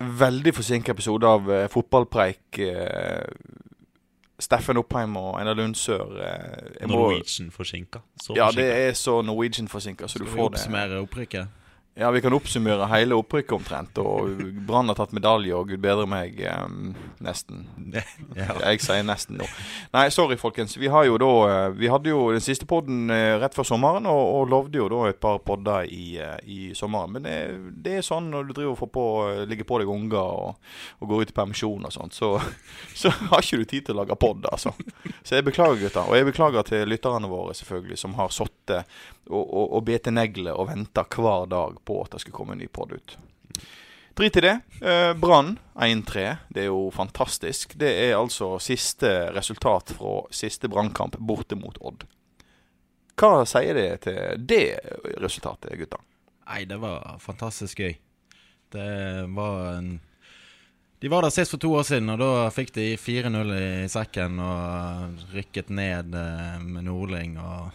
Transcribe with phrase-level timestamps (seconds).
[0.00, 2.58] veldig forsinket episode av eh, Fotballpreik.
[2.58, 3.24] Eh,
[4.38, 6.16] Steffen Oppheim og Einar Lundsør.
[6.20, 8.02] Eh, Norwegian forsinka.
[8.22, 10.60] Så Ja, det er så Norwegian-forsinka, så du Skal du får det.
[10.60, 11.48] oppsummere opprykket?
[11.98, 13.96] Ja, vi kan oppsummere hele opprykket omtrent.
[13.96, 16.90] Og Brann har tatt medalje, og gud bedre meg, um,
[17.24, 17.62] nesten.
[18.36, 19.46] Jeg sier nesten nå.
[19.94, 20.74] Nei, sorry, folkens.
[20.76, 24.04] Vi har jo da eh, Vi hadde jo den siste podden eh, rett før sommeren,
[24.12, 27.16] og, og lovde jo da et par podder i, i sommeren.
[27.16, 27.38] Men det,
[27.86, 29.06] det er sånn når du driver og får på,
[29.48, 32.34] ligger på deg unger og, og går ut i permisjon og sånt, så,
[33.06, 34.76] så har ikke du tid til å lage pod, altså.
[35.22, 36.04] Så jeg beklager, gutter.
[36.04, 38.84] Og jeg beklager til lytterne våre, selvfølgelig, som har sittet
[39.30, 42.62] og, og, og bete negler og venta hver dag på at det skulle komme en
[42.64, 43.16] ny pod ut.
[44.16, 44.60] Drit i det.
[44.82, 46.36] Eh, Brann 1-3.
[46.48, 47.74] Det er jo fantastisk.
[47.76, 52.06] Det er altså siste resultat fra siste brannkamp borte mot Odd.
[53.16, 54.64] Hva sier det til det
[55.20, 56.00] resultatet, gutta?
[56.48, 57.96] Nei, det var fantastisk gøy.
[58.72, 58.90] Det
[59.36, 59.94] var en
[61.00, 64.38] De var der sist for to år siden, og da fikk de 4-0 i sekken
[64.40, 67.36] og rykket ned eh, med Nordling.
[67.36, 67.68] Og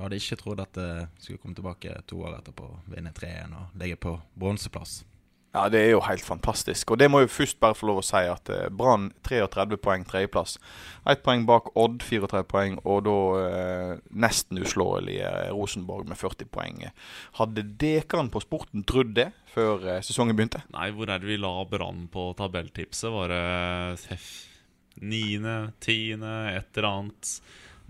[0.00, 3.80] jeg hadde ikke trodd at det skulle komme tilbake to år etterpå, vinne 3-1 og
[3.82, 5.02] ligge på bronseplass.
[5.50, 6.92] Ja, det er jo helt fantastisk.
[6.94, 10.06] Og det må jo først bare få lov å si at eh, Brann 33 poeng,
[10.08, 10.56] tredjeplass.
[11.10, 13.92] Ett poeng bak Odd, 34 poeng, og da eh,
[14.24, 16.84] nesten uslåelige Rosenborg med 40 poeng.
[17.36, 20.62] Hadde dekeren på sporten trodd det før eh, sesongen begynte?
[20.72, 23.10] Nei, hvor er det vi la Brann på tabelltipset?
[23.12, 23.42] Var det
[24.14, 24.30] heff,
[25.02, 27.34] niende, tiende, et eller annet?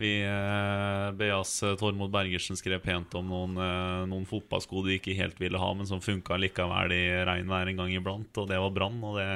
[0.01, 5.17] Vi eh, Beas eh, Tormod Bergersen skrev pent om noen, eh, noen fotballsko de ikke
[5.19, 8.73] helt ville ha, men som funka likevel i regnvær en gang iblant, og det var
[8.73, 8.97] Brann.
[9.05, 9.29] Og det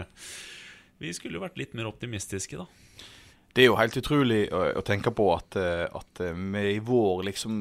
[1.03, 2.65] Vi skulle jo vært litt mer optimistiske, da.
[3.55, 6.81] Det er jo helt utrolig å, å tenke på at, eh, at eh, vi i
[6.83, 7.61] vår liksom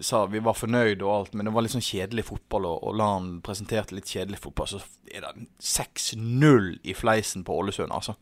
[0.00, 2.96] sa vi var fornøyd og alt, men det var litt sånn kjedelig fotball, og, og
[2.96, 4.70] LAN presenterte litt kjedelig fotball.
[4.72, 4.80] Så
[5.12, 8.16] er det 6-0 i fleisen på Ålesund, altså.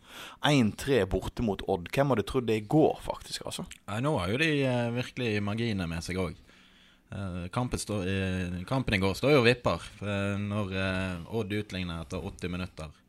[0.50, 1.92] 1-3 borte mot Odd.
[1.94, 3.46] Hvem hadde trodd det i går, faktisk?
[3.46, 3.68] altså?
[3.86, 6.40] Ja, nå har jo de eh, virkelig marginene med seg òg.
[7.52, 9.82] kampen, kampen i går står jo og vipper
[10.40, 10.70] når
[11.28, 13.01] Odd utligner etter 80 minutter.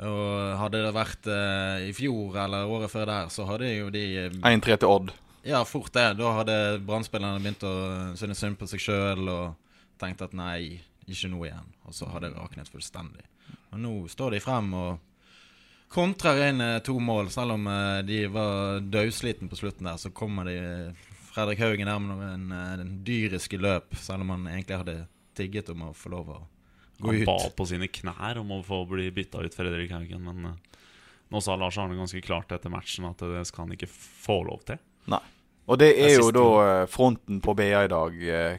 [0.00, 4.04] Og hadde det vært eh, i fjor eller året før der, så hadde jo de
[4.24, 5.12] eh, 1-3 til Odd.
[5.44, 6.06] Ja, fort det.
[6.18, 7.74] Da hadde Brann-spillerne begynt å
[8.18, 9.54] synes synd på seg sjøl og
[10.00, 11.70] tenkt at nei, ikke nå igjen.
[11.86, 13.26] Og så hadde det raknet fullstendig.
[13.72, 15.00] Og nå står de frem og
[15.92, 17.30] kontrer inn eh, to mål.
[17.30, 20.56] Selv om eh, de var dødsliten på slutten der, så kommer de
[21.32, 24.96] Fredrik Haugen der med en, eh, en dyriske løp, selv om han egentlig hadde
[25.36, 26.40] tigget om å få lov å
[27.02, 30.56] Han ba på sine knær om å få bli bytta ut Fredrik Haugen, men eh,
[31.32, 34.60] nå sa Lars Arne ganske klart etter matchen at det skal han ikke få lov
[34.68, 34.78] til.
[35.10, 35.20] Nei.
[35.70, 36.46] Og det Det er jo da
[36.82, 38.12] eh, fronten på BA i dag.
[38.28, 38.58] eh,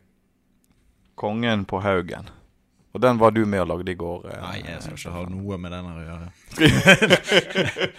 [1.15, 2.29] Kongen på Haugen.
[2.93, 4.25] Og den var du med og lagde i går.
[4.31, 6.31] eh, Nei, jeg skal ikke ha noe med den å gjøre.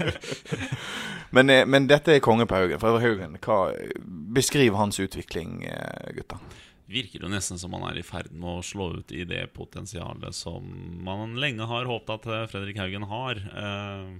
[1.35, 2.81] men, men dette er kongen på Haugen.
[2.83, 3.59] Fredrik Haugen, hva,
[4.37, 5.51] beskriv hans utvikling,
[6.17, 6.37] gutta.
[6.91, 10.37] Virker jo nesten som han er i ferd med å slå ut i det potensialet
[10.37, 10.67] som
[11.07, 13.41] man lenge har håpet at eh, Fredrik Haugen har.
[13.41, 14.11] Eh,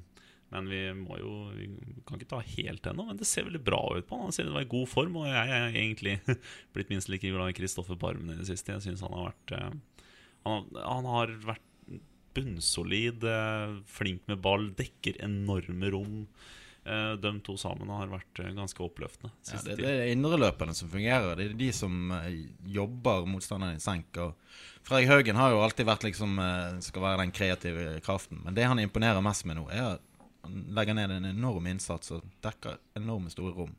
[0.55, 1.67] Men vi må jo Vi
[2.07, 4.29] kan ikke ta helt ennå, men det ser veldig bra ut på han.
[4.29, 6.17] Han sier det var i god form, og jeg er egentlig
[6.77, 8.73] blitt minst like glad i Kristoffer Barmen i det siste.
[8.77, 9.71] Jeg syns han har vært eh,
[10.45, 11.71] han, har vært
[12.35, 13.23] bunnsolid,
[13.87, 16.17] flink med ball, dekker enorme rom.
[16.85, 19.33] Eh, De to sammen har vært eh, ganske oppløftende.
[19.49, 21.37] Ja, det, det er indreløperne som fungerer.
[21.39, 22.43] Det er de som eh,
[22.77, 24.21] jobber motstanderen i senk.
[24.85, 26.37] Fredrik Haugen har jo alltid vært liksom
[26.85, 28.43] skal være den kreative kraften.
[28.45, 30.11] Men det han imponerer mest med nå, er at
[30.45, 33.73] han legger ned en enorm innsats og dekker enorme store rom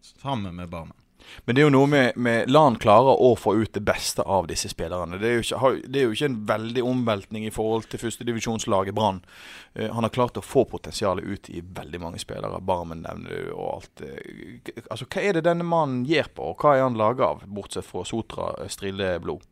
[0.00, 0.96] sammen med Barmen.
[1.44, 4.22] Men det er jo noe med, med La han klare å få ut det beste
[4.22, 5.18] av disse spillerne.
[5.20, 8.96] Det er jo ikke, det er jo ikke en veldig omveltning i forhold til førstedivisjonslaget
[8.96, 9.20] Brann.
[9.74, 12.62] Eh, han har klart å få potensialet ut i veldig mange spillere.
[12.62, 14.04] Barmen nevner du og alt.
[14.06, 17.44] eh, altså, Hva er det denne mannen gjør på, og hva er han laga av,
[17.46, 19.44] bortsett fra Sotra eh, strilleblod?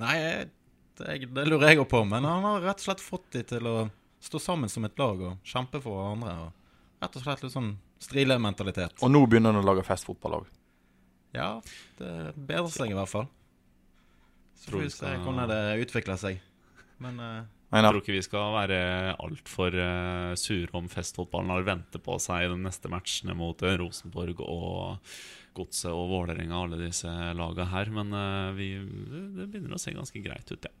[0.00, 0.16] Nei,
[1.00, 3.68] det, det lurer jeg òg på, men han har rett og slett fått de til
[3.68, 3.76] å
[4.20, 6.34] stå sammen som et lag og kjempe for hverandre.
[6.46, 9.00] Og rett og slett litt sånn strilementalitet.
[9.04, 10.48] Og nå begynner han å lage festfotballag.
[11.36, 11.60] Ja,
[12.00, 13.28] det bedrer seg i hvert fall.
[14.60, 16.40] Så Tror får vi se hvordan det utvikler seg.
[17.00, 18.80] Men uh, Jeg tror ikke vi skal være
[19.14, 23.78] altfor uh, sure om festfotballen har ventet på seg i de neste matchene mot eh,
[23.80, 25.14] Rosenborg og
[25.56, 27.94] Godset og Vålerenga, alle disse lagene her.
[27.94, 30.74] Men uh, vi, det, begynner å se ganske greit ut, ja.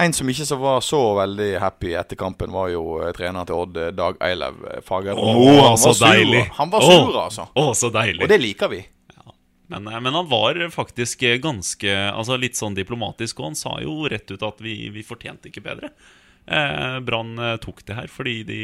[0.00, 3.58] En som ikke så var så veldig happy etter kampen, var jo eh, treneren til
[3.58, 5.26] Odd, eh, Dag Eilev eh, Fagermo.
[5.28, 6.06] Åh, han så sur.
[6.06, 6.46] deilig.
[6.56, 7.44] Han var sur, oh, altså.
[7.54, 8.22] Oh, så deilig.
[8.24, 8.80] Og det liker vi.
[9.70, 14.04] Men, eh, men han var faktisk ganske Altså litt sånn diplomatisk, og han sa jo
[14.10, 15.94] rett ut at vi, vi fortjente ikke bedre.
[16.46, 18.62] Eh, Brann eh, tok det her fordi de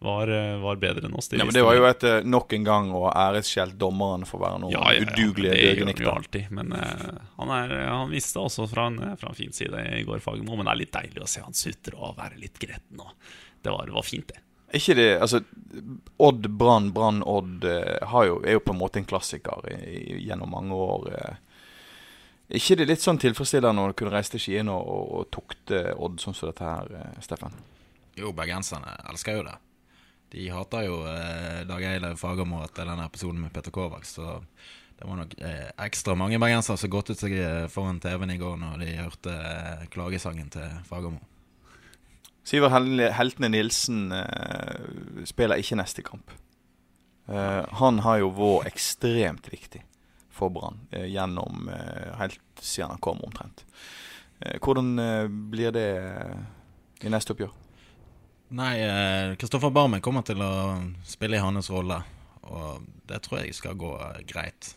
[0.00, 1.28] var, eh, var bedre enn oss.
[1.28, 4.44] De Ja, men Det var jo et nok en gang å æreskjelt dommeren for å
[4.46, 6.50] være noen ja, ja, ja, udugelige det gjør han jo alltid.
[6.56, 10.22] Men eh, han, er, han visste også fra en, fra en fin side i går,
[10.24, 10.56] Fagermo.
[10.56, 13.02] Men det er litt deilig å se han sutre og være litt gretten.
[13.04, 13.12] Og
[13.60, 14.40] det var, var fint, det.
[14.76, 15.40] Ikke det, altså
[16.20, 20.50] Odd, Brann, Brann, Odd eh, jo, er jo på en måte en klassiker i, gjennom
[20.54, 21.08] mange år.
[21.10, 25.28] Er ikke det litt sånn tilfredsstillende når du kunne reise til Skien og, og, og
[25.34, 27.58] tukte Odd sånn som dette her, eh, Steffen?
[28.20, 29.56] jo, bergenserne elsker jo det.
[30.30, 34.38] De hater jo eh, Dag Eilev Fagermo etter denne episoden med Peter Kovacs, så
[35.00, 38.58] det var nok eh, ekstra mange bergensere som godtet seg eh, foran TV-en i går
[38.60, 41.22] når de hørte eh, klagesangen til Fagermo.
[42.44, 42.72] Siver
[43.14, 46.32] Heltene Nilsen uh, spiller ikke neste kamp.
[47.30, 49.82] Uh, han har jo vært ekstremt viktig
[50.34, 51.68] for Brann uh, gjennom
[52.18, 53.64] helt siden han kom, omtrent.
[54.40, 54.94] Hvordan
[55.52, 55.88] blir det
[57.04, 57.50] i neste oppgjør?
[58.56, 58.72] Nei,
[59.38, 61.98] Kristoffer Barmen kommer til å spille i hans rolle,
[62.48, 63.90] og det tror jeg skal gå
[64.28, 64.72] greit.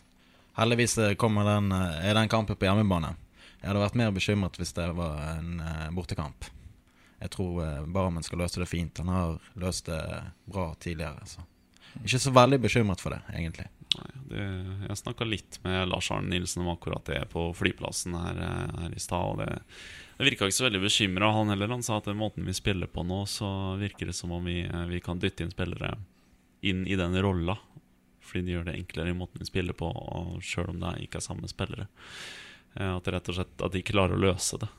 [0.60, 3.14] Heldigvis den, er den kampen på hjemmebane.
[3.62, 5.64] Jeg hadde vært mer bekymret hvis det var en
[5.96, 6.52] bortekamp.
[7.24, 9.00] Jeg tror eh, Barmen skal løse det fint.
[9.00, 10.00] Han har løst det
[10.44, 11.24] bra tidligere.
[11.24, 11.44] Så.
[12.02, 13.64] Ikke så veldig bekymret for det, egentlig.
[13.94, 14.44] Nei, det,
[14.88, 18.96] jeg snakka litt med Lars Arne Nilsen om akkurat det på flyplassen her, eh, her
[18.96, 19.24] i stad.
[19.24, 19.48] og Det,
[20.18, 21.72] det virka ikke så veldig bekymra, han heller.
[21.72, 23.48] Han sa at den måten vi spiller på nå, så
[23.80, 25.96] virker det som om vi, eh, vi kan dytte inn spillere
[26.60, 27.56] inn i den rolla.
[28.24, 29.88] Fordi de gjør det enklere i måten vi spiller på,
[30.44, 31.88] sjøl om det ikke er samme spillere.
[32.80, 34.70] At rett og slett at de klarer å løse det.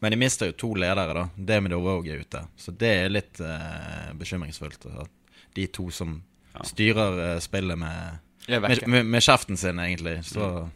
[0.00, 1.26] Men de mister jo to ledere, da.
[1.36, 2.40] Demidov òg er ute.
[2.56, 4.86] Så det er litt eh, bekymringsfullt.
[5.02, 5.10] At
[5.56, 6.22] de to som
[6.64, 10.22] styrer eh, spillet med, med, med, med kjeften sin, egentlig.
[10.24, 10.68] Så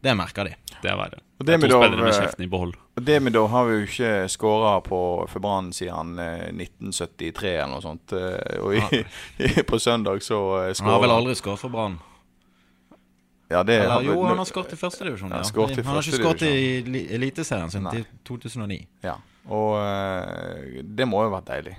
[0.00, 0.54] det merker de.
[0.82, 1.18] Det er verre.
[1.40, 2.76] Og Det er to med eh, kjeften i behold.
[3.00, 7.84] Og Demidov har vi jo ikke skåra på for Brann siden eh, 1973 eller noe
[7.84, 8.12] sånt.
[8.12, 10.40] eh, Og i, på søndag så
[10.76, 11.96] skåra Han har vel aldri skåret for Brann?
[13.50, 15.32] Ja, det Eller jo, han har skåret i førstedivisjon.
[15.34, 15.82] Ja, Ja.
[15.82, 17.96] Han har ikke skåret i Eliteserien siden Nei.
[17.98, 18.76] til 2009.
[19.02, 19.16] Ja,
[19.50, 21.74] og eh, det må jo vært deilig.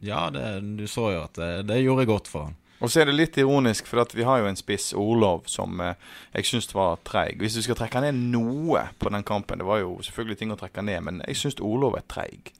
[0.00, 0.46] Ja, det,
[0.78, 2.56] du så jo at det, det gjorde godt for han.
[2.78, 5.98] Og så er det litt ironisk, for vi har jo en spiss, Orlov, som eh,
[6.36, 7.40] jeg syns var treig.
[7.42, 10.58] Hvis du skal trekke ned noe på den kampen Det var jo selvfølgelig ting å
[10.60, 12.52] trekke ned, men jeg syns Orlov er treig.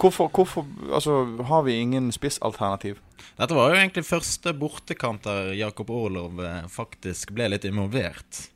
[0.00, 3.00] Hvorfor, hvorfor altså, har vi ingen spissalternativ?
[3.38, 8.46] Dette var jo egentlig første bortekamp der Jakob Orlov eh, faktisk ble litt involvert.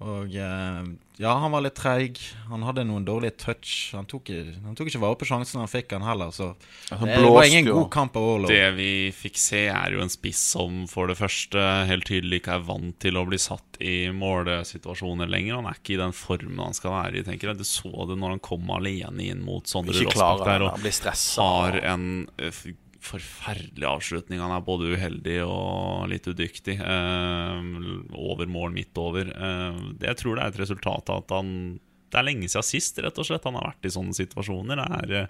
[0.00, 0.80] Og eh,
[1.20, 2.16] ja, han var litt treig.
[2.48, 3.72] Han hadde noen dårlige touch.
[3.92, 4.30] Han tok,
[4.64, 6.30] han tok ikke vare på sjansen han fikk, han heller.
[6.32, 6.54] Så
[6.88, 7.74] Han det var ingen jo.
[7.82, 8.48] god kamp av Orlov.
[8.48, 11.60] Det vi fikk se, er jo en spiss som for det første
[11.90, 15.60] helt tydelig ikke er vant til å bli satt i målesituasjoner lenger.
[15.60, 17.26] Han er ikke i den formen han skal være i.
[17.28, 20.72] tenker jeg Du så det når han kom alene inn mot Sondre klarer der og
[20.78, 21.44] han blir stressa.
[21.44, 22.06] har en
[22.40, 22.64] eh,
[23.00, 24.42] forferdelig avslutning.
[24.42, 26.76] Han er både uheldig og litt udyktig.
[26.80, 27.70] Eh,
[28.16, 29.30] over mål, midt over.
[29.30, 31.54] Eh, jeg tror det er et resultat av at han
[32.10, 33.44] Det er lenge siden sist, rett og slett.
[33.46, 34.80] Han har vært i sånne situasjoner.
[34.82, 35.26] Er, eh,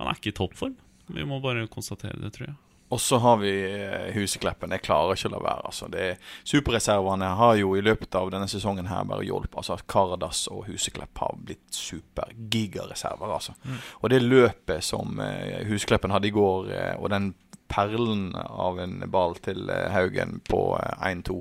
[0.00, 0.74] han er ikke i toppform.
[1.14, 2.56] Vi må bare konstatere det, tror jeg.
[2.92, 4.74] Og så har vi eh, Husekleppen.
[4.76, 5.68] Jeg klarer ikke å la være.
[5.70, 5.88] altså.
[5.92, 9.56] Det er, superreservene har jo i løpet av denne sesongen her bare hjulpet.
[9.62, 13.32] altså Karadas og Huseklepp har blitt super-gigareserver.
[13.32, 13.56] altså.
[14.02, 17.32] Og det løpet som eh, Husekleppen hadde i går, eh, og den
[17.72, 21.38] perlen av en ball til Haugen på eh, 1-2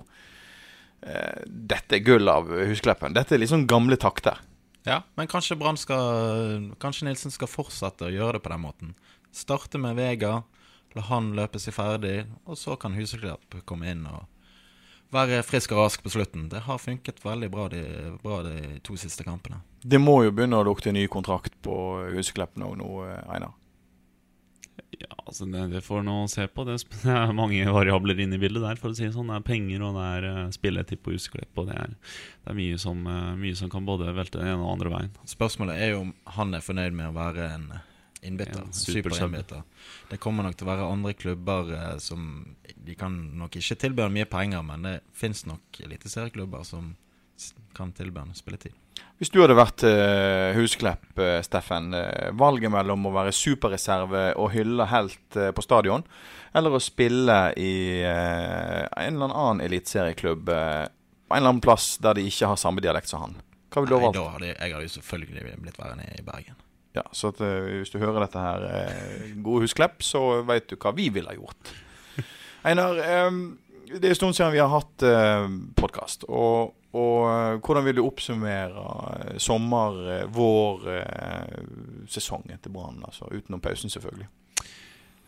[1.03, 3.17] eh, Dette er gull av Husekleppen.
[3.17, 4.39] Dette er liksom gamle takter.
[4.87, 8.95] Ja, men kanskje Brann skal Kanskje Nilsen skal fortsette å gjøre det på den måten.
[9.35, 10.41] Starte med Vega,
[10.95, 14.27] la han løpe seg ferdig, og så kan Huseklepp komme inn og
[15.11, 16.49] være frisk og rask på slutten.
[16.51, 17.81] Det har funket veldig bra de,
[18.23, 19.59] bra de to siste kampene.
[19.83, 21.75] Det må jo begynne å lukte ny kontrakt på
[22.15, 22.91] Huseklepp nå, nå,
[23.27, 23.57] Einar?
[25.01, 26.63] Ja, altså det, det får nå se på.
[26.67, 26.77] Det
[27.09, 28.79] er- mange variabler inne i bildet der.
[28.79, 31.51] for å si det sånn Det er penger, og det er uh, spilletid på Huseklepp.
[31.57, 31.95] Og det er,
[32.43, 35.15] det er mye, som, eh, mye som kan både velte den ene og andre veien.
[35.27, 37.71] Spørsmålet er jo om han er fornøyd med å være en
[38.23, 38.59] innbytter.
[38.61, 39.63] Ja, En superinnbytter.
[40.11, 44.01] Det kommer nok til å være andre klubber eh, som De kan nok ikke tilby
[44.05, 46.95] ham mye penger, men det fins nok eliteserieklubber som
[47.73, 48.73] kan tilby ham spilletid.
[49.17, 51.93] Hvis du hadde vært eh, Husklepp, eh, Steffen.
[51.93, 56.03] eh, valget mellom å være superreserve og hylle helt eh, på stadion,
[56.57, 60.87] eller å spille i eh, en eller annen eliteserieklubb eh,
[61.29, 63.37] på en eller annen plass der de ikke har samme dialekt som han.
[63.71, 64.17] Hva ville du ha valgt?
[64.19, 66.57] da hadde jeg, jeg hadde jo selvfølgelig blitt værende i Bergen.
[66.97, 70.75] Ja, så at, eh, hvis du hører dette her, eh, gode Husklepp, så vet du
[70.75, 71.71] hva vi ville ha gjort.
[72.67, 73.31] Einar, eh,
[73.91, 76.23] det er en stund siden vi har hatt uh, podkast.
[76.29, 78.83] Og, og eh, hvordan vil du oppsummere
[79.15, 80.85] eh, sommer, eh, vår,
[82.11, 82.99] sesong sesongen til Brann?
[83.07, 84.27] Altså, utenom pausen, selvfølgelig.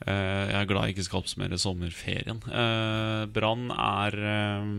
[0.03, 2.43] Eh, jeg er glad jeg ikke skal oppsummere sommerferien.
[3.33, 4.73] Brann er eh,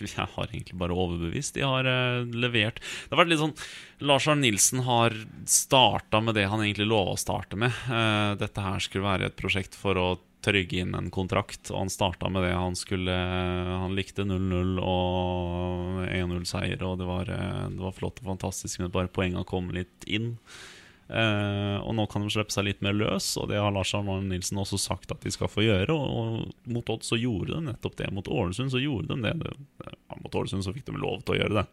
[0.04, 1.54] Jeg har egentlig bare overbevist.
[1.56, 3.56] De har eh, levert Det har vært litt sånn
[4.04, 5.14] Lars Arne Nilsen har
[5.48, 7.72] starta med det han egentlig lova å starte med.
[7.88, 10.08] Eh, dette her skulle være et prosjekt for å
[10.44, 12.52] trygge inn en kontrakt, og han starta med det.
[12.52, 18.32] Han skulle Han likte 0-0 og 1-0-seier, og det var, eh, det var flott og
[18.34, 20.34] fantastisk, men bare poenga kom litt inn.
[21.08, 24.22] Eh, og nå kan de slippe seg litt mer løs, og det har Lars Arne
[24.24, 25.92] Nilsen også sagt at de skal få gjøre.
[25.92, 28.10] Og, og mot Odd så gjorde de nettopp det.
[28.14, 29.34] Mot Ålesund så gjorde de det.
[29.42, 31.66] det ja, mot Ålesund så fikk de lov til å gjøre det.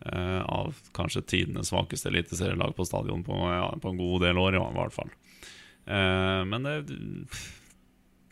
[0.00, 4.56] Eh, av kanskje tidenes svakeste eliteserielag på stadion på, ja, på en god del år,
[4.56, 5.10] i hvert fall.
[5.84, 6.76] Eh, men det,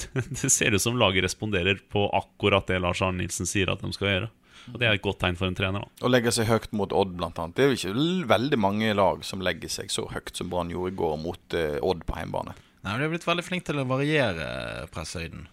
[0.43, 3.93] det ser ut som laget responderer på akkurat det Lars Arne Nilsen sier at de
[3.97, 4.31] skal gjøre.
[4.73, 5.85] Og det er et godt tegn for en trener.
[5.85, 7.57] da Og legge seg høyt mot Odd, blant annet.
[7.57, 10.93] Det er jo ikke veldig mange lag som legger seg så høyt som Brann gjorde
[10.93, 12.55] i går mot eh, Odd på hjemmebane.
[12.85, 14.49] Nei, men De har blitt veldig flinke til å variere
[14.95, 15.47] presshøyden.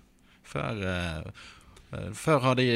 [0.45, 1.29] Før, eh,
[1.95, 2.67] eh, før har de,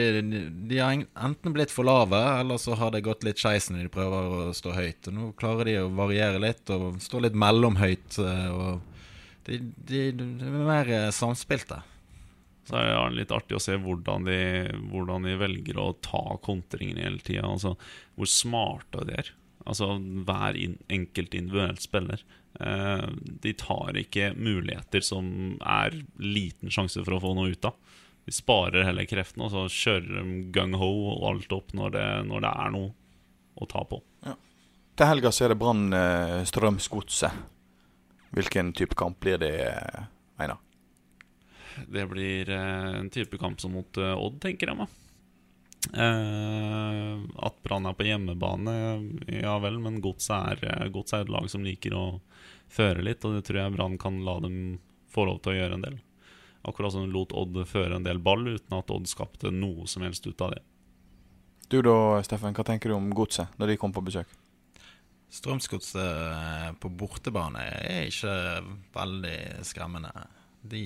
[0.71, 3.93] de har enten blitt for lave, eller så har det gått litt skeis når de
[3.93, 5.11] prøver å stå høyt.
[5.11, 8.17] Og Nå klarer de å variere litt og stå litt mellomhøyt.
[8.23, 8.81] eh, Og
[9.49, 11.83] de, de, de er mer eh, samspilte.
[12.69, 14.39] Så er det litt artig å se hvordan de,
[14.91, 17.47] hvordan de velger å ta kontringen hele tida.
[17.49, 17.73] Altså,
[18.13, 19.31] hvor smarte de er.
[19.69, 22.21] Altså hver in, enkelt individuelt spiller.
[22.61, 23.07] Eh,
[23.43, 27.97] de tar ikke muligheter som er liten sjanse for å få noe ut av.
[28.29, 32.45] De sparer heller kreftene, og så kjører de gung-ho og alt opp når det, når
[32.45, 32.93] det er noe
[33.59, 34.03] å ta på.
[34.99, 37.43] Til helga så er det Brann eh, Strømsgodset.
[38.35, 40.07] Hvilken type kamp blir det, eh?
[41.87, 44.97] Det blir eh, en type kamp som mot eh, Odd, tenker jeg meg.
[45.95, 48.73] Uh, at Brann er på hjemmebane,
[49.31, 52.03] ja vel, men Godset er, gods er et lag som liker å
[52.69, 54.57] føre litt, og det tror jeg Brann kan la dem
[55.09, 55.95] få lov til å gjøre en del.
[56.67, 60.03] Akkurat som de lot Odd føre en del ball, uten at Odd skapte noe som
[60.03, 60.61] helst ut av det.
[61.71, 61.95] Du da,
[62.25, 64.31] Steffen, hva tenker du om Godset når de kommer på besøk?
[65.29, 68.33] Strømsgodset på bortebane er ikke
[68.95, 70.11] veldig skremmende.
[70.61, 70.83] De,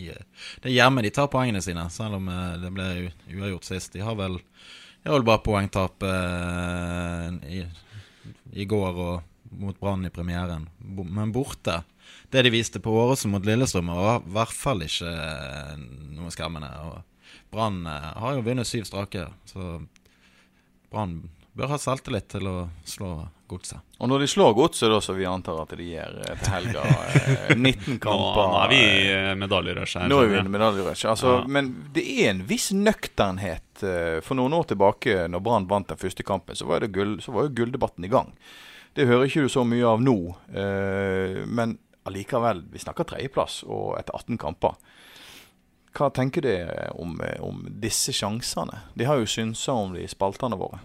[0.61, 2.87] det er hjemme de tar poengene sine, selv om eh, det ble
[3.33, 3.93] uavgjort sist.
[3.95, 4.37] De har vel,
[5.01, 7.63] de har vel bare poengtap eh, i,
[8.53, 9.15] i går og
[9.53, 10.69] mot Brann i premieren.
[10.79, 11.83] Men borte
[12.29, 15.75] Det de viste på Åråsen mot Lillestrøm, var i hvert fall ikke eh,
[16.17, 16.69] noe skremmende.
[17.53, 19.77] Brann eh, har jo vunnet syv strake, så
[20.89, 21.21] Brann
[21.53, 22.57] bør ha selvtillit til å
[22.87, 23.11] slå
[23.53, 23.77] Godset.
[24.01, 26.83] Og når de slår Godset, da, så vi antar at de gjør eh, til helga
[26.89, 28.79] eh, 19 kamper nå er vi
[29.11, 30.07] eh, i medaljerush her.
[30.09, 31.03] Nå er vi i medaljerush.
[31.11, 31.43] Altså, Ja.
[31.53, 33.83] Men det er en viss nøkternhet.
[33.85, 37.19] eh, For noen år tilbake, når Brann vant den første kampen, så var, det gull,
[37.21, 38.33] så var jo gulldebatten i gang.
[38.97, 40.17] Det hører ikke du så mye av nå.
[40.55, 41.77] eh, Men
[42.09, 44.73] allikevel, vi snakker tredjeplass og etter 18 kamper.
[45.93, 46.49] Hva tenker du
[46.97, 48.81] om, eh, om disse sjansene?
[48.97, 50.81] De har jo synsa om de i spaltene våre.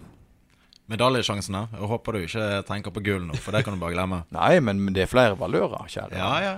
[0.88, 1.66] Medaljesjansene.
[1.75, 4.23] Jeg håper du ikke tenker på gull nå, for det kan du bare glemme.
[4.38, 6.16] Nei, men det er flere valører, kjære.
[6.16, 6.57] Ja, ja.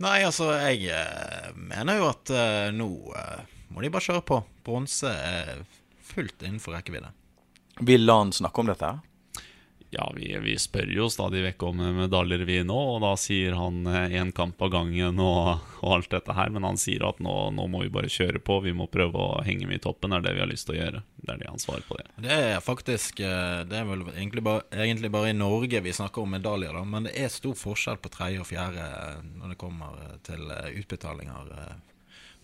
[0.00, 3.42] Nei, altså, jeg eh, mener jo at uh, nå uh,
[3.74, 4.40] må de bare kjøre på.
[4.64, 5.60] Bronse er
[6.10, 7.12] fullt innenfor rekkevidde.
[7.84, 8.94] Vil Lan snakke om dette?
[9.90, 13.82] Ja, vi, vi spør jo stadig vekk om medaljer, vi nå, og da sier han
[13.90, 16.52] én kamp av gangen og, og alt dette her.
[16.54, 19.40] Men han sier at nå, nå må vi bare kjøre på, vi må prøve å
[19.46, 20.14] henge med i toppen.
[20.14, 21.02] Det er det vi har lyst til å gjøre.
[21.18, 22.06] Det er det han svarer på det.
[22.22, 26.22] Det er faktisk eh, Det er vel egentlig bare, egentlig bare i Norge vi snakker
[26.22, 26.84] om medaljer, da.
[26.86, 30.54] Men det er stor forskjell på tredje og fjerde eh, når det kommer eh, til
[30.54, 31.76] eh, utbetalinger eh,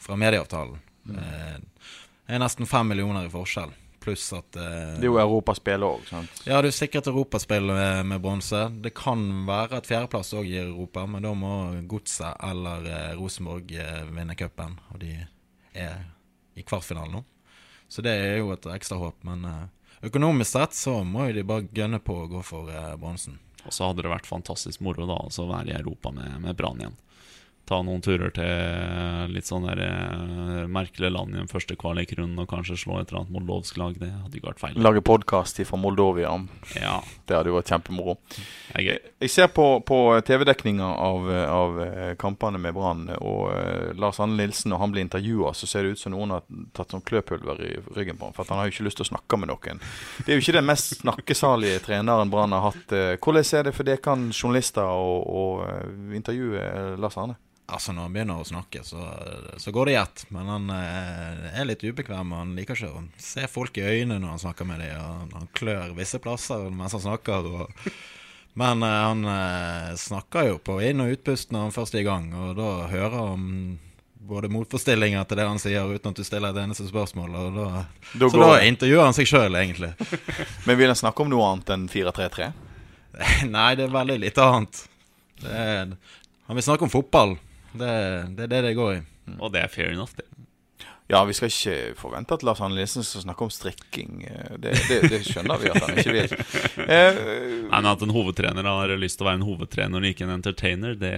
[0.03, 0.83] fra medieavtalen.
[1.07, 3.71] Det er nesten fem millioner i forskjell.
[4.07, 6.43] Pluss at eh, Det er jo europaspill òg, sant.
[6.47, 8.69] Ja, det er sikkert europaspill med, med bronse.
[8.83, 11.55] Det kan være et fjerdeplass òg i Europa, men da må
[11.91, 14.79] Godset eller eh, Rosenborg eh, vinne cupen.
[14.95, 15.17] Og de
[15.75, 16.05] er
[16.55, 17.25] i kvartfinalen nå.
[17.89, 19.19] Så det er jo et ekstra håp.
[19.27, 19.65] Men eh,
[20.07, 23.41] økonomisk sett så må jo de bare gønne på å gå for eh, bronsen.
[23.67, 26.83] Og så hadde det vært fantastisk moro da å være i Europa med, med Brann
[26.83, 26.97] igjen.
[27.67, 32.47] Ta noen turer til litt sånn der eh, merkelige land i den første kvalikrunden og
[32.53, 33.97] kanskje slå et eller annet moldovsk lag.
[33.99, 34.77] Det hadde ikke vært feil.
[34.87, 36.31] Lage podkast fra Moldovia.
[36.79, 38.15] Ja, Det hadde jo vært kjempemoro.
[38.77, 39.01] det er.
[39.19, 44.39] Jeg ser på, på TV-dekninga av, av eh, kampene med Brann, og eh, Lars Anne
[44.39, 46.47] Nilsen, når han blir intervjua, så ser det ut som noen har
[46.77, 48.37] tatt sånn kløpulver i ryggen på ham.
[48.37, 49.83] For han har jo ikke lyst til å snakke med noen.
[50.23, 52.95] Det er jo ikke den mest snakkesalige treneren Brann har hatt.
[53.19, 55.43] Hvordan er det for dere journalister å,
[56.15, 57.41] intervjue Lars Arne?
[57.67, 59.01] Altså Når han begynner å snakke, så,
[59.59, 60.21] så går det i ett.
[60.35, 62.31] Men han eh, er litt ubekvem.
[62.31, 65.01] og Han liker ikke å se folk i øynene når han snakker med dem.
[65.03, 67.49] og Han klør visse plasser mens han snakker.
[67.51, 67.89] Og,
[68.63, 72.07] men eh, han eh, snakker jo på inn- og utpust når han først er i
[72.07, 72.29] gang.
[72.39, 73.49] Og da hører han
[74.27, 77.35] både motforestillinger til det han sier, uten at du stiller et eneste spørsmål.
[77.55, 77.67] Da,
[78.15, 79.91] Da så da intervjuer han seg sjøl, egentlig.
[80.67, 82.49] Men vil han snakke om noe annet enn 4-3-3?
[83.57, 84.81] Nei, det er veldig lite annet.
[85.43, 85.93] Det er,
[86.47, 87.37] han vil snakke om fotball.
[87.79, 87.93] Det,
[88.37, 89.03] det er det det går i.
[89.41, 90.25] Og det er fair enough, det.
[91.09, 94.25] Ja, vi skal ikke forvente at Lars Arne Nilsen skal snakke om strikking.
[94.27, 96.35] Eh, Det, det, det skjønner vi at han ikke vil.
[96.83, 97.21] Eh,
[97.69, 100.35] Nei, men At en hovedtrener har lyst til å være en hovedtrener og ikke en
[100.35, 101.13] entertainer, det,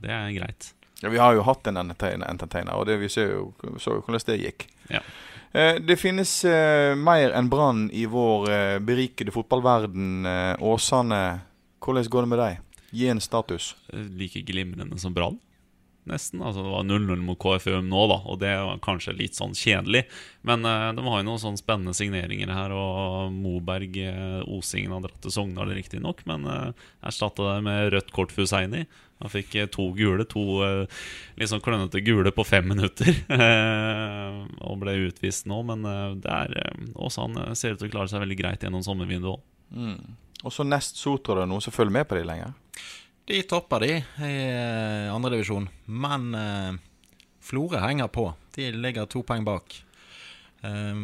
[0.00, 0.70] det er greit.
[1.02, 3.44] ja, vi har jo hatt en entertainer, entertainer og det vi ser jo,
[3.76, 4.66] så jo hvordan det gikk.
[4.88, 5.02] Ja.
[5.52, 10.24] Eh, Det finnes eh, mer enn Brann i vår eh, berikede fotballverden.
[10.26, 11.20] Eh, Åsane,
[11.84, 12.62] hvordan går det med deg?
[12.94, 13.74] Gi en status.
[13.92, 15.36] Like glimrende som Brann.
[16.04, 16.42] Nesten.
[16.44, 20.02] altså Det var 0-0 mot KFUM nå, da, og det var kanskje litt sånn kjedelig.
[20.44, 25.06] Men eh, de har jo noen sånne spennende signeringer her, og Moberg eh, Osingen har
[25.06, 28.84] dratt til Sogndal, riktignok, men eh, erstatta det med rødt kort for Husseini.
[29.24, 31.06] Han fikk eh, to gule, to eh,
[31.40, 33.08] litt sånn klønete gule på fem minutter.
[33.32, 35.86] eh, og ble utvist nå, men
[36.20, 39.96] det er også han ser ut til å klare seg veldig greit gjennom sommervinduet òg.
[40.44, 42.52] Og så nest Sotra, det noen som følger med på de lenger?
[43.24, 46.72] De topper de i eh, andredivisjon, men eh,
[47.44, 48.26] Florø henger på.
[48.56, 49.78] De ligger to poeng bak.
[50.64, 50.98] Eh,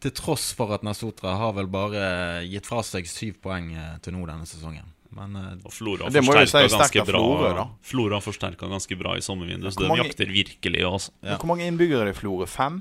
[0.00, 4.16] til tross for at Nasotra har vel bare gitt fra seg syv poeng eh, til
[4.16, 4.88] nå denne sesongen.
[5.12, 7.64] Men eh, Og Flora har Det må jo si ganske bra Florø, da.
[7.90, 10.84] Flora forsterka ganske bra i sommervinduet, så Hvor de mange- jakter virkelig.
[10.86, 11.12] Også.
[11.26, 11.36] Ja.
[11.36, 12.46] Hvor mange innbyggere er det i Florø?
[12.48, 12.78] Fem?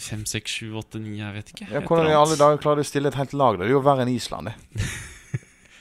[0.00, 1.68] Fem, seks, sju, åtte, ni, jeg vet ikke.
[1.70, 3.60] Ja, hvordan i alle dager klarer de å stille et helt lag?
[3.60, 4.88] Det er jo verre enn Island, det.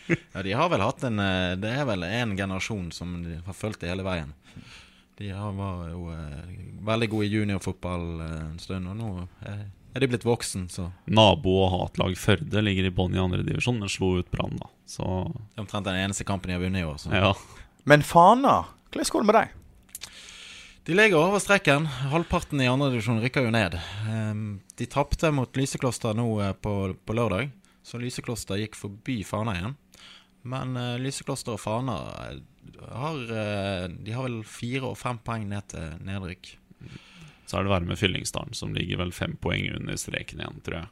[0.34, 3.58] ja, de har vel hatt en eh, Det er vel en generasjon som de har
[3.58, 4.34] fulgt det hele veien.
[5.18, 6.54] De har, var jo eh,
[6.86, 9.12] veldig gode i juniorfotball eh, en stund, og nå
[9.50, 9.64] er,
[9.98, 13.90] er de blitt voksen, så Nabo- og hatlag Førde ligger i bånn i andredivisjon, men
[13.92, 14.70] slo ut Brann, da.
[14.88, 17.00] Så det er omtrent den eneste kampen de har vunnet i år.
[17.02, 17.14] Så.
[17.14, 17.34] ja.
[17.88, 18.60] Men Fana,
[18.92, 19.56] hvordan går det med deg?
[20.88, 21.84] De ligger over streken.
[22.14, 23.74] Halvparten i andredivisjon rykker jo ned.
[24.08, 24.44] Ehm,
[24.80, 27.50] de tapte mot Lysekloster nå eh, på, på lørdag,
[27.84, 29.74] så Lysekloster gikk forbi Fana igjen.
[30.48, 32.40] Men uh, Lysekloster og Fana eh,
[32.94, 36.54] har, uh, de har vel fire og fem poeng ned til nedrykk.
[37.48, 40.82] Så er det verre med Fyllingsdalen, som ligger vel fem poeng under streken igjen, tror
[40.82, 40.90] jeg.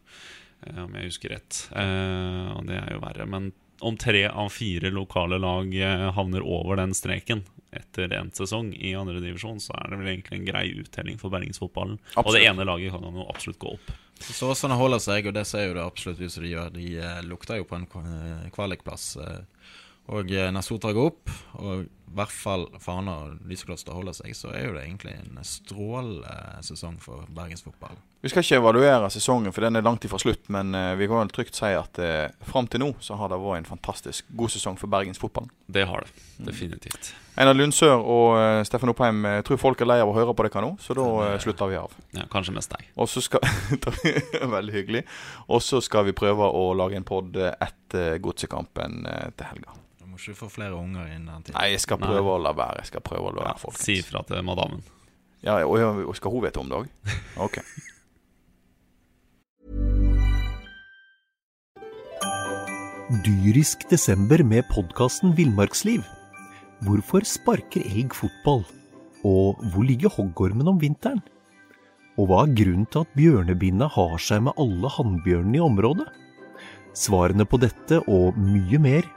[0.65, 1.61] Eh, om jeg husker rett.
[1.75, 3.27] Eh, og det er jo verre.
[3.29, 3.51] Men
[3.85, 7.43] om tre av fire lokale lag eh, havner over den streken
[7.75, 11.99] etter en sesong i andredivisjon, så er det vel egentlig en grei uttelling for bergensfotballen.
[12.23, 13.91] Og det ene laget kan jo absolutt gå opp.
[14.19, 16.69] Så Åsane holder seg, og det ser jo det absolutt ut som de gjør.
[16.73, 19.09] De eh, lukter jo på en kva- kvalikplass.
[19.21, 19.71] Eh,
[20.15, 24.67] og eh, Nesotra går opp, og hvert fall Fana og Lysekloster holder seg, så er
[24.67, 28.01] jo det egentlig en strålende sesong for bergensfotballen.
[28.25, 30.47] Vi skal ikke evaluere sesongen, for den er langt ifra slutt.
[30.49, 33.37] Men eh, vi kan vel trygt si at eh, fram til nå så har det
[33.37, 35.51] vært en fantastisk god sesong for bergensfotballen.
[35.67, 36.25] Det har det.
[36.47, 37.11] Definitivt.
[37.35, 40.45] Einar Lundsør og eh, Steffen Oppheim jeg tror folk er lei av å høre på
[40.47, 41.95] dere nå, så da eh, slutter vi av.
[42.15, 42.87] Ja, kanskje mest deg.
[42.95, 43.43] Og så skal
[44.55, 45.03] Veldig hyggelig.
[45.51, 49.75] Og så skal vi prøve å lage en pod etter godsekampen eh, til helga.
[50.15, 51.57] Må ikke få flere unger inn den tiden.
[51.57, 52.07] Nei, jeg skal Nei.
[52.07, 52.85] prøve å la være.
[52.85, 53.81] Jeg skal prøve å la være, folkens.
[53.83, 54.85] Si ifra til madammen.
[55.43, 56.87] Ja, og, og skal hun vite om det òg?
[57.43, 57.59] Ok.
[63.25, 66.07] Dyrisk desember med podkasten Villmarksliv.
[66.87, 68.63] Hvorfor sparker elg fotball?
[69.27, 71.19] Og hvor ligger hoggormen om vinteren?
[72.15, 76.07] Og hva er grunnen til at bjørnebinna har seg med alle hannbjørnene i området?
[76.95, 79.11] Svarene på dette og mye mer